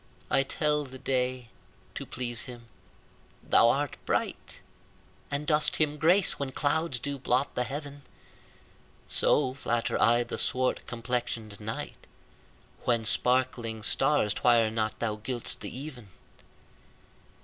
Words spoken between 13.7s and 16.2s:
stars twire not thou gild'st the even.